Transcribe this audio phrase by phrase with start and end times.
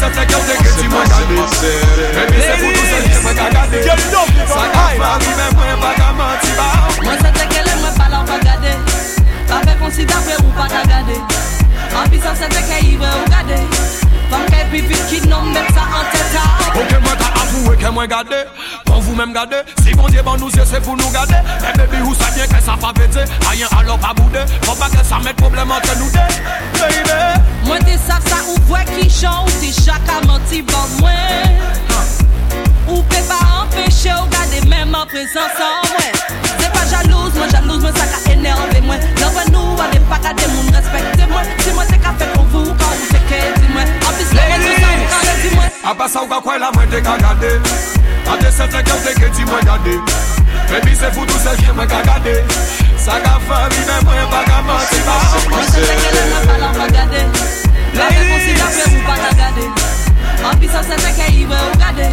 [0.00, 1.34] sa fèk yo deke di mwen gade
[2.16, 3.78] Mè mi se pou tou sa di mwen gade
[4.54, 6.68] Sa ka fami mè mwen baka manti ba.
[7.04, 8.72] Mwen se teke le mwen pala mwen gade
[9.50, 11.20] Pa fè konsi dapè ou pa ka gade
[11.92, 13.60] An pi sa se teke iwe ou gade
[14.30, 16.44] Fak epi pis ki nom met sa an teta
[16.78, 18.40] Ok mwen ta avouwe ke mwen gade
[18.86, 21.72] Pan vou men gade Si bon diye ban nou se se pou nou gade E
[21.78, 25.02] bebi ou sa bien ke sa pa pete Ayen alo pa boude Fon pa ke
[25.06, 26.26] sa met problem an te nou de
[26.78, 27.18] Baby.
[27.66, 31.58] Mwen te sa sa ou vwe ki chan Ou ti chaka man ti ban mwen
[32.90, 36.22] Ou pe pa empeshe ou gade Mem an prezansan mwen
[36.60, 37.99] Se pa jalouse mwen jalouse mwen
[46.10, 47.60] mwen Aba sa ou ka kwen la mwen te ka gade
[48.26, 49.94] Ade se te ke ou te ke ti mwen gade
[50.70, 52.44] Baby se foutou se jye mwen ka gade
[52.98, 55.16] Sa ka fami men mwen pa ka manti ba
[55.50, 57.22] Mwen se te ke le mwen pala ou pa gade
[57.94, 59.64] La fe ou pa ta gade
[60.50, 62.10] An pi sa se te ke iwe ou gade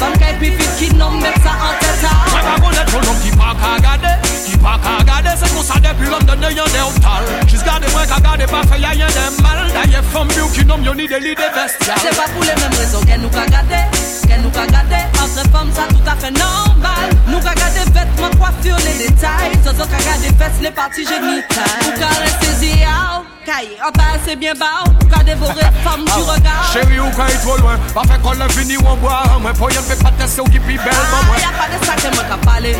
[0.00, 3.22] Fam ke pi fit ki nom met sa an teta Mwen pa konet kon nom
[3.22, 6.66] ki pa ka gade Ki pa ka gade Se kon sa depi lom dene yon
[6.74, 7.39] de otal Jis
[7.70, 9.62] gade mwen ka gade pa fe ya yon de mal.
[9.70, 12.42] Da ye fom biou ki nom yon ni de li de bestial Se pa pou
[12.42, 13.82] le menm rezon gen nou ka gade
[14.26, 17.12] Gen nou ka gade Entre fom sa tout a fe normal.
[17.28, 19.54] Nou ka gade vetman, coiffure, les détails.
[19.64, 21.86] Zozo ka gade fes, les parties génitales.
[21.86, 26.24] Ou ka reste ziyaw Kaye, an pa ase bien baw Ou ka devore fom du
[26.30, 26.66] regard.
[26.72, 29.56] Chéri ou ka yi tro lwen Pa fe kon le fini ou an boa Mwen
[29.60, 31.96] po yon pe patese ou ki pi bel Ah, man mwen y'a pas de ça
[31.96, 32.74] que moi ka pale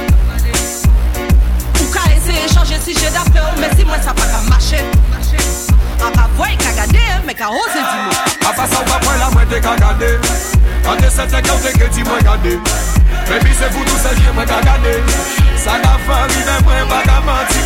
[2.21, 4.85] Ou ka ese changer si j'ai d'après Mais si moi ça pas ka marcher.
[6.05, 9.19] An ka voy ka gade, mais ka ose di mou Aba sa ou ka kwen
[9.19, 10.19] la mwen te ka gade
[10.89, 12.57] Ade se te ke ou te ke ti mwen gade
[13.29, 14.95] Baby se foutou se jye mwen ka gade
[15.61, 17.61] Sa ka fami men mwen pa ka manti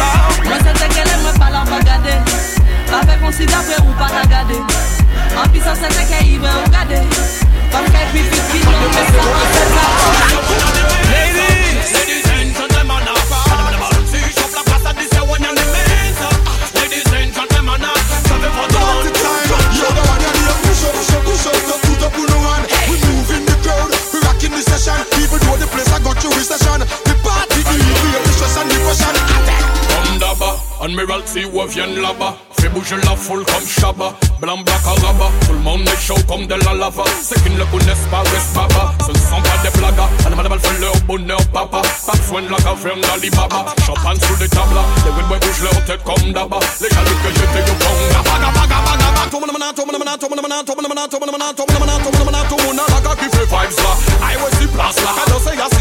[31.06, 32.36] d'aba, Admiral T ou vient là-bas.
[32.60, 34.14] Fais bouger la foule comme Shabba.
[34.40, 35.30] Blanc, black, arabe.
[35.46, 37.04] Tout le monde est chaud comme de la lava.
[37.22, 38.94] Ceux qui ne le connaissent pas, reste baba.
[39.06, 40.08] Ce ne sont pas des blagues.
[40.26, 41.82] Animal mal fait leur bonheur, papa.
[42.06, 43.66] Pas besoin de la caverne d'Alibaba.
[43.86, 44.80] Champagne sous les tables.
[45.04, 46.58] Les Winboys bougent leur tête comme d'aba.
[46.80, 47.94] Les jaloux que j'étais au bon.
[48.10, 49.22] Gaba, gaba, gaba, gaba.
[49.30, 50.98] Tout le monde a, tout le monde a, tout le monde a, tout le monde
[50.98, 52.64] a, tout le monde a, tout le monde a, tout le monde a, tout le
[52.64, 53.92] monde a, la qui fait vibes là.
[54.24, 55.10] I was the place là.
[55.16, 55.73] Quand on sait y'a si basse là,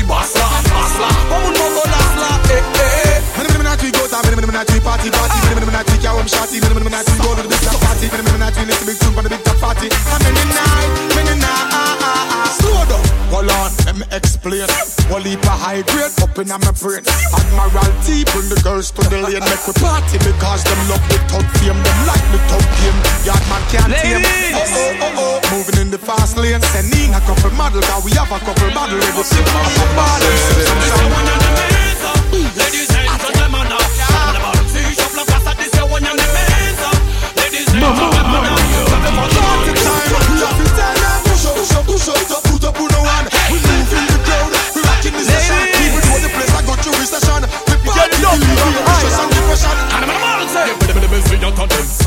[9.90, 9.96] party.
[10.12, 12.52] I'm in the night, in the night.
[12.60, 14.68] Slow down, hold on, let me explain.
[15.10, 17.04] One leap of high grade up in my brain.
[17.34, 21.18] Admiral T bring the girls to the lane, make we party because them love the
[21.28, 22.98] top fame, them like the top game.
[23.28, 24.24] Yard man can't tame.
[24.56, 28.12] Oh oh oh oh, moving in the fast lane, sending a couple model, cause we
[28.16, 30.30] have a couple model ready to pop up bottom.
[32.56, 33.80] Ladies and gentlemen, to
[34.70, 36.82] see shop la place à 10 c'est one and the mains.
[37.38, 38.63] Ladies and gentlemen,
[41.64, 42.12] push up, push
[42.60, 42.68] the
[44.28, 45.32] crowd, we rocking place
[46.52, 47.48] I got you recession, we
[47.88, 49.72] party, and depression.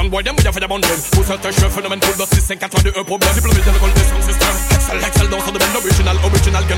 [0.06, 0.80] Boy, them, we a fait des bonnes
[1.12, 3.92] Pour certains chefs, phénomène pour le 6, 5, 4, 2, 1 problème Diplômé de l'école
[3.92, 6.74] des sound system Excel, excel dans son domaine Original, original, the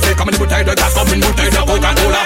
[0.00, 2.17] c'est Comme une bouteille de gaz, comme une bouteille de Coca-Cola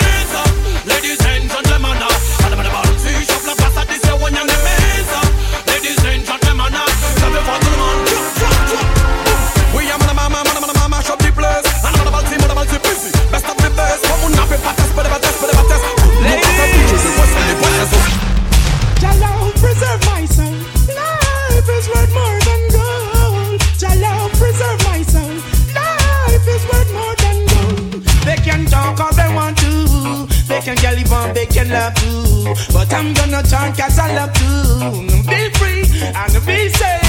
[32.93, 35.23] I'm gonna talk cause I love to.
[35.29, 37.03] Be free and be safe.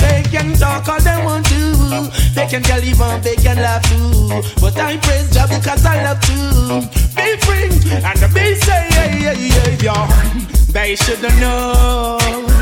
[0.00, 2.10] They can talk all they want to.
[2.34, 4.42] They can get live on, they can love too.
[4.60, 6.88] But I praise Jah because I love to.
[7.16, 7.70] Be free
[8.02, 8.94] and be safe.
[10.72, 12.53] They should've known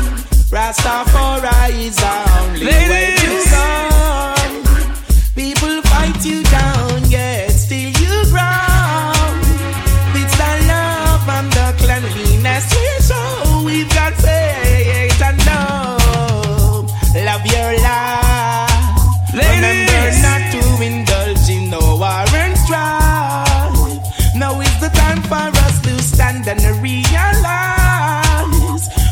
[24.93, 27.13] time for us to stand and realize.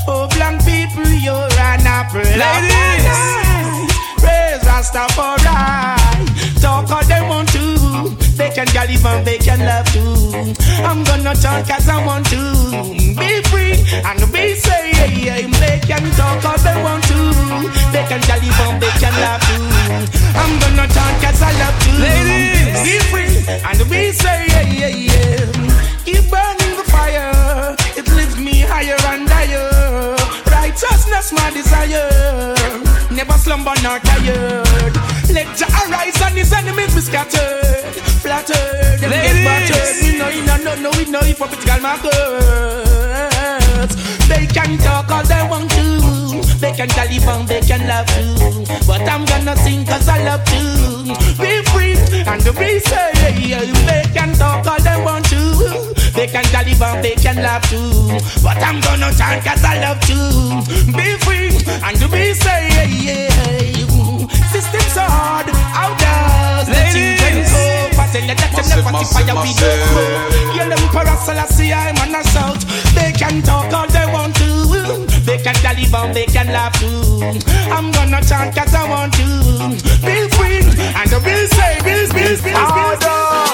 [0.08, 2.22] Oh, black people, you're an apple.
[2.22, 3.06] Ladies,
[4.22, 6.62] praise Rastafari.
[6.62, 7.62] Talk all they want to.
[8.38, 10.54] They can gallivant, and they can love too.
[10.84, 12.42] I'm gonna talk as I want to.
[13.20, 14.98] Be free and be safe.
[15.60, 17.20] They can talk all they want to.
[17.94, 19.66] They can gallivant, and they can love too.
[20.34, 21.92] I'm gonna talk as I love to.
[22.02, 24.51] Ladies, be free and be safe.
[34.00, 34.96] Tired.
[35.30, 37.96] Let Jah arise and his enemies be scattered.
[38.22, 39.96] Flattered, them get battered.
[40.02, 42.12] We know, we know, no, we know, for political markers.
[44.28, 46.02] They can talk all they want to.
[46.60, 48.36] They can Taliban, they can love you.
[48.88, 50.62] But I'm gonna sing cause I love to.
[51.42, 51.96] Be free
[52.28, 53.16] and be safe.
[53.88, 54.81] They can talk all they.
[56.22, 57.90] They can Taliban, they can laugh too.
[58.46, 60.62] But I'm gonna chant cause I love to.
[60.94, 61.50] Be free
[61.82, 63.34] and to be safe.
[64.54, 67.18] Systems are hard, how does the Ladies.
[67.18, 67.98] children go?
[67.98, 69.66] But tell you that you Massive, never massive, fire we massive.
[69.66, 70.54] don't go.
[70.54, 72.62] Yeah, them Selassie, I'm on a shout.
[72.94, 75.10] They can talk all they want to.
[75.26, 77.34] They can Taliban, they can laugh too.
[77.74, 79.26] I'm gonna chant cause I want to.
[80.06, 82.54] Be free and to be safe, be, be, be, be, be.
[82.54, 83.51] En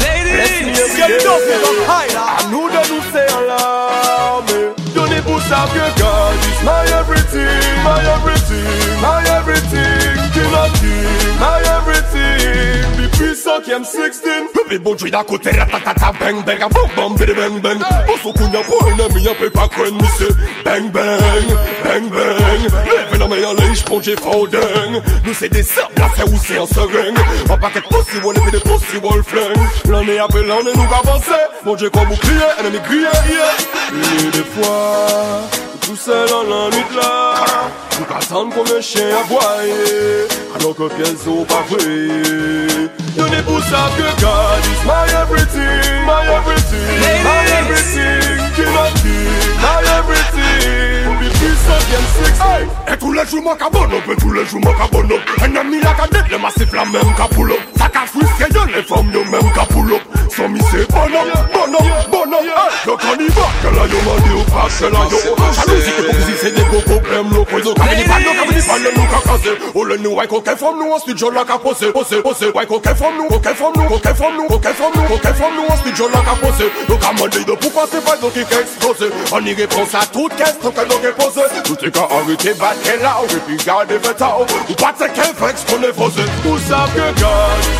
[0.00, 0.96] Ladies.
[0.96, 5.44] Get up, get up higher And who they do say alarm me Don't they put
[5.50, 13.08] up your God is my everything, my everything, my everything King king, my everything The
[13.18, 14.41] peace of M16
[14.72, 17.78] Ribuji da kutera ta bang bang Boom bam bidi bang bang.
[18.06, 20.28] Bosu kunya poine minha pepa kwen mi se
[20.64, 21.48] Bang bang,
[21.84, 22.62] bang bang.
[22.88, 26.58] Leve na meia linge pour j'ai fonding Nous c'est des cerfs, là c'est où c'est
[26.58, 29.60] en Un paquet de pussy wall et des pussy wall fling
[29.90, 31.42] L'année après l'année nous avancer
[32.80, 33.52] grillé, yeah.
[33.92, 35.42] Et des fois,
[35.82, 37.34] tout seul dans la nuit là.
[37.98, 40.28] Nous attendons comme un chien à voyer
[40.58, 41.44] Alors que pièce au
[43.14, 44.64] vraies Donnez pour ça que God.
[44.64, 51.02] Is my everything, my everything, my everything King of king, my everything.
[51.22, 52.92] The peace of them six.
[52.92, 55.56] Et tous les jours mon cabonne up, et tous les jours mon cabonne up Un
[55.56, 59.10] ami la cadette, le massif la même capoule up Ça qu'a frustré, yo les femmes
[59.12, 60.02] yo même capoule up
[60.34, 61.10] Sans mi c'est bon up,
[61.54, 64.44] bon up, bon up Hey, Donc on y va, que là yo m'a dit ou
[64.50, 65.18] pas, que là yo
[65.52, 68.31] Jalousie, hypocrisie, c'est des gros problèmes Yo comme ni pan, yo
[68.72, 71.26] comme ni pan, nous qu'a cassé Oh le nous, ouais, coquin femme nous, ensuite je
[71.26, 74.46] l'a qu'a posé Posé, posé, ouais, coquin femme nous, coquin femme nous, coquin femme nous,
[74.46, 77.44] coquin femme nous, coquin femme nous, ensuite je l'a qu'a posé Donc à mon dit
[77.44, 80.80] de pourquoi c'est pas nous qui qu'a explosé On y répond à toute question que
[80.88, 84.74] nous qu'a posé Tout est qu'à arrêter, battre là, et puis garder fait ça Ou
[84.74, 86.22] pas de qu'un vex qu'on est posé.
[86.42, 87.32] Tout ça God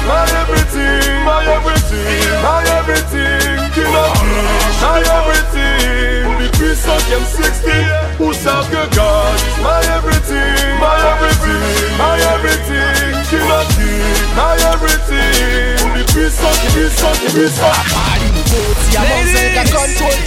[0.06, 3.62] my everything, my everything, my everything
[3.94, 7.72] of kings, my everything peace them 16
[8.18, 15.92] Who serve que God my everything, my everything, my everything King of kings, my everything
[16.14, 19.54] peace the peace the peace of Si à Marseille Ladies.
[19.54, 20.18] qu'à contrôle.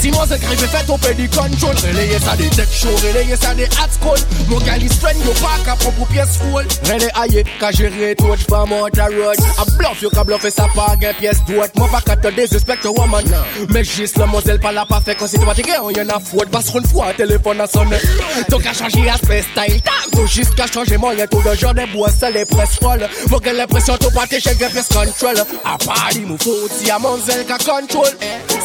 [0.00, 1.76] Si moi c'est crivé fait on peut du contrôle.
[1.76, 4.18] Relayer ça des tech show, relayer ça des hot school
[4.48, 6.66] Mon gars il strain yo pas qu'à propre pièce full.
[6.90, 10.66] Relay aïe, qu'à gérer tout, j'pas mon ta road A bluff yo qu'à bluffer ça
[10.74, 11.72] pas gain pièce droite.
[11.76, 13.24] Moi pas qu'à te désrespecte woman.
[13.68, 16.70] Mais juste la moselle pas la pas fait quand c'est fatigué on a faute Parce
[16.70, 17.96] qu'une fois téléphone a sonné
[18.48, 22.30] Donc à changer aspect style Tango jusqu'à changer moyen tout de genre des bois ça
[22.30, 25.36] les presse folle Mon gars l'impression tout pas t'es chez pièce control.
[25.64, 28.10] À Paris mou faut si à Monzel qu'à contrôle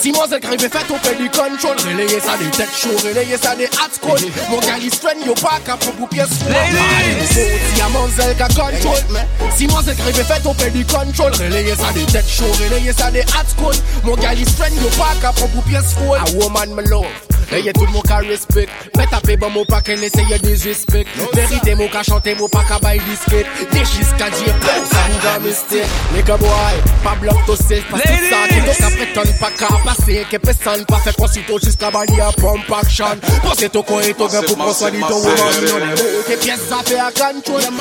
[0.02, 3.56] Si Monzel qu'arrive fait on fait du control Relayer ça des tech show, relayer ça
[3.56, 4.20] des hot school
[4.50, 7.82] Mon gars il strain yo pas qu'à propre pièce full À Paris mou faut si
[7.82, 9.04] à Monzel qu'à contrôle.
[9.56, 13.12] Si Monzel qu'arrive fait on fait du control Relayer ça des tech show, relayer ça
[13.12, 16.74] des hot school Mon gars il strain yo pas qu'à propre pièce full A woman
[16.74, 17.06] me love
[17.52, 21.10] Eye tout moun ka respect Mè tape bon mou pa ken eseye disrespect.
[21.36, 24.54] Verite mou ka chante mou pa ka bay disket De jiska diye
[24.90, 28.90] sa mou mistake Nigga boy, pa blok to self Pas tout sa ki do ka
[28.96, 33.70] preton pa ka pase Ke pesan pa fe konsito jiska bani a pump action Pose
[33.70, 37.10] to ko e to pou di yon e mou ke a fe a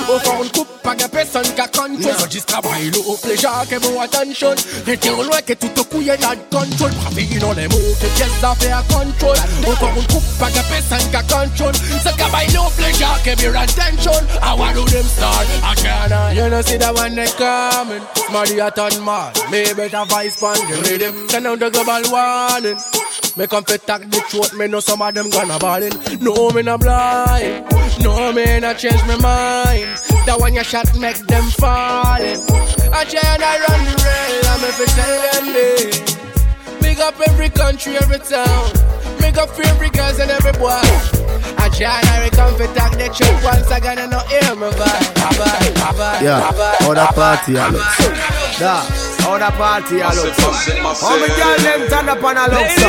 [0.04, 3.64] Ou fa un coupe pa gen pesan ka control So jiska bay lo ou pleja
[3.70, 8.12] ke mou attention Rete ou lwen ke tout kouye nan Bravi yon e mou ke
[8.18, 11.74] pièce a fe a control Ou fa un coupe pa gen pesan ka control?
[12.02, 14.20] So ka bay lo ou pleja ke your attention.
[14.42, 18.58] I want do them start I can't You know see that one they coming Smarty
[18.58, 19.32] a ton man.
[19.50, 21.28] Me better vice pan the rhythm.
[21.28, 22.80] Send out the global warning.
[23.36, 25.92] Me come fit tack the throat Me know some of them gonna ballin.
[26.20, 27.64] No me not blind.
[28.02, 29.88] No me not change my mind.
[30.26, 32.38] That one you shot make them fallin.
[32.92, 36.14] I I run the rail I'm if tell them this.
[36.80, 38.94] Big up every country, every town
[39.34, 40.80] me go every girls and every boy.
[41.58, 45.14] I try to come for talk the truth once again and not hear me vibe.
[45.34, 47.72] Vibe, vibe, Yeah, vibe, how that party I vibe.
[47.72, 48.58] look.
[48.58, 48.74] Da,
[49.24, 50.34] how that party I look.
[50.38, 52.88] How me girl them turn up and I look so.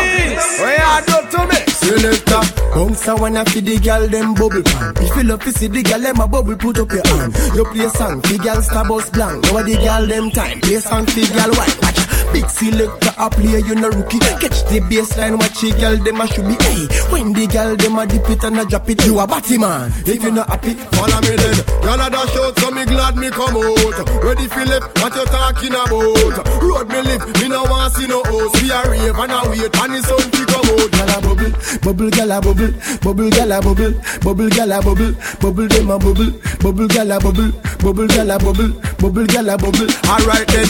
[0.62, 1.60] What you do to me?
[1.72, 2.42] Selector,
[2.74, 4.94] bounce a wanna feed the girl them bubble pan.
[4.98, 7.36] If you love to see the girl them a bubble, put up your hand.
[7.56, 9.44] You play song, the girl star bus blank.
[9.52, 12.05] Now the girl them time, play song, the girl white.
[12.34, 14.20] Big selector a play, you no rookie.
[14.20, 16.56] Catch the baseline, watch the girl them a should be.
[16.66, 19.58] Hey, when the girl them a dip it and a drop it, you a batty
[19.58, 19.92] man.
[20.06, 21.58] If you not happy, Follow me then.
[21.84, 23.98] Y'all a dash out, so me glad me come out.
[24.24, 26.48] Ready left, what you talking about?
[26.64, 28.62] Road me live, me no want see no host.
[28.62, 30.92] We a rave and a wait, and the sun to come out.
[30.96, 31.54] Gyal a bubble,
[31.84, 36.00] bubble gyal a bubble, bubble gyal a bubble, bubble gyal a bubble, bubble dem a
[36.00, 36.32] bubble,
[36.64, 37.52] bubble gyal a bubble,
[37.84, 39.92] bubble gyal a bubble, bubble gyal a bubble.
[40.08, 40.70] Alright then,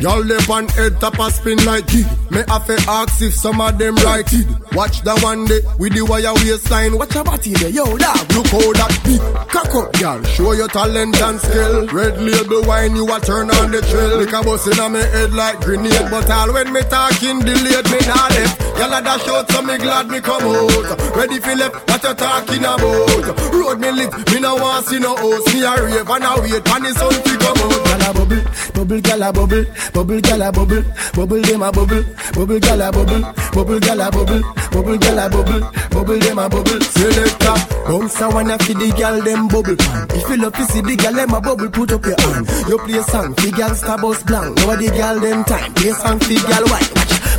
[0.00, 2.25] y'all lip on head top a spin like it.
[2.36, 4.46] Me have to ask if some of them right it.
[4.76, 6.92] Watch the one day with the wire waistline.
[6.98, 8.28] Watch your body there, yo dog.
[8.36, 10.20] Look how that big cock up, y'all.
[10.36, 11.88] Show your talent and skill.
[11.88, 14.20] Red label wine, you a turn on the trail.
[14.20, 18.00] Lick a bus in me head like grenade, but all when me talking delayed, me
[18.04, 18.60] not left.
[18.76, 21.16] Y'all a dash out, so me glad me come out.
[21.16, 23.48] Ready for left, what you talking about?
[23.48, 25.56] Road me lit, me no want see no host.
[25.56, 27.86] Me a rave and a wait, and the sun to come out.
[27.96, 32.04] Gyal a bubble, bubble gyal a bubble, bubble gyal a bubble, bubble dem a bubble,
[32.32, 36.48] bubble gyal a bubble, bubble gyal a bubble, bubble gyal a bubble, bubble dem a
[36.48, 36.80] bubble.
[36.80, 37.56] Selector,
[37.86, 40.06] bounce a wanna feed the gyal them bubble pan.
[40.10, 42.48] If you love to see the gyal them a bubble, put up your hand.
[42.68, 44.56] You play song, the gyal star bus blank.
[44.56, 46.95] Now the gyal them time, play song, the gyal white.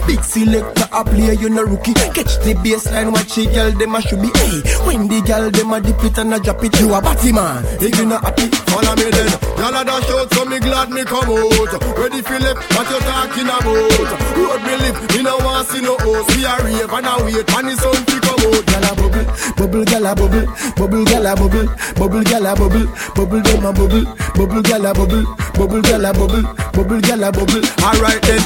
[0.07, 1.93] Big selector a play, you no rookie.
[1.93, 4.31] Catch the baseline, watch the girl them a should be.
[4.39, 7.31] Hey, when the girl them a dip it and a drop it, you a batty
[7.31, 7.63] man.
[7.81, 8.47] If you not happy,
[8.77, 9.31] Follow me then.
[9.57, 11.73] Y'all a dash out, so me glad me come out.
[11.97, 13.67] Ready left, what you talking about?
[14.37, 16.29] Road me live, me no want see no host.
[16.35, 18.67] We a rave and a wait, and the sun to come out.
[18.69, 19.25] gyal a bubble,
[19.57, 20.45] bubble gyal a bubble,
[20.77, 24.93] bubble gyal a bubble, bubble gyal a bubble, bubble them a bubble, bubble gyal a
[24.93, 25.25] bubble,
[25.57, 27.65] bubble gyal a bubble, bubble gyal a bubble.
[27.81, 28.43] Alright then,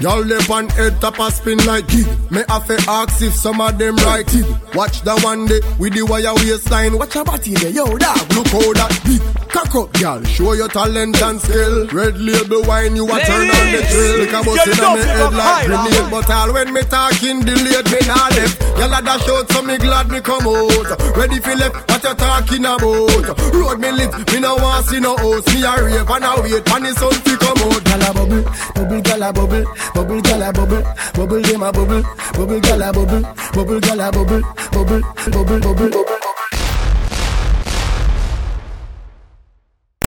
[0.00, 2.06] y'all lip on head top a spin like it.
[2.30, 4.46] Me have to ask if some of them right it.
[4.74, 6.96] Watch the one day with the wire waistline.
[6.96, 8.22] Watch your body there, yo dog.
[8.32, 10.22] Look how that big cock up, y'all.
[10.22, 11.86] Show your talent and skill.
[11.88, 14.18] Red label wine, you a turn on the trail.
[14.22, 18.00] Like a bus in me head like grenade, but all when me talking delayed, me
[18.06, 18.62] not left.
[18.78, 20.94] Y'all a dash out, so me glad me come out.
[21.18, 23.54] Ready for left, what you talking about?
[23.54, 25.50] Road me lit, me no want see no host.
[25.54, 27.84] Me a rave and a wait, and the sun to come out.
[27.84, 28.44] Gyal a bubble,
[28.74, 30.82] bubble gyal a bubble, bubble gyal a bubble,
[31.14, 32.02] bubble dem a bubble,
[32.34, 33.22] bubble gyal a bubble,
[33.54, 34.42] bubble gyal a bubble,
[34.72, 36.33] bubble, bubble, bubble, bubble.